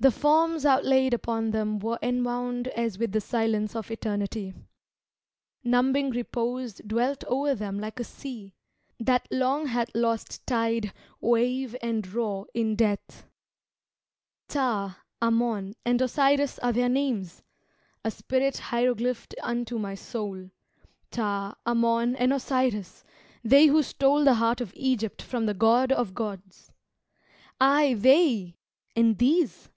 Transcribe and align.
The 0.00 0.10
forms 0.10 0.66
outlaid 0.66 1.14
upon 1.14 1.52
them 1.52 1.78
were 1.78 2.00
enwound 2.02 2.66
As 2.76 2.98
with 2.98 3.12
the 3.12 3.20
silence 3.20 3.76
of 3.76 3.92
eternity. 3.92 4.52
Numbing 5.62 6.10
repose 6.10 6.74
dwelt 6.84 7.22
o'er 7.28 7.54
them 7.54 7.78
like 7.78 8.00
a 8.00 8.04
sea, 8.04 8.54
That 8.98 9.28
long 9.30 9.66
hath 9.68 9.94
lost 9.94 10.44
tide, 10.48 10.92
wave 11.20 11.76
and 11.80 12.04
roar, 12.12 12.48
in 12.54 12.74
death. 12.74 13.28
"Ptah, 14.48 14.96
Ammon, 15.22 15.76
and 15.86 16.02
Osiris 16.02 16.58
are 16.58 16.72
their 16.72 16.88
names," 16.88 17.44
A 18.04 18.10
spirit 18.10 18.56
hieroglyphed 18.70 19.36
unto 19.44 19.78
my 19.78 19.94
soul. 19.94 20.50
"Ptah, 21.12 21.54
Ammon, 21.64 22.16
and 22.16 22.32
Osiris 22.32 23.04
they 23.44 23.66
who 23.66 23.80
stole 23.80 24.24
The 24.24 24.34
heart 24.34 24.60
of 24.60 24.74
Egypt 24.74 25.22
from 25.22 25.46
the 25.46 25.54
God 25.54 25.92
of 25.92 26.14
gods: 26.14 26.72
"Aye, 27.60 27.94
they! 27.96 28.56
and 28.96 29.18
these!" 29.18 29.70